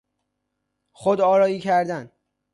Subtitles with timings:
[0.91, 2.11] خود آرایی کردن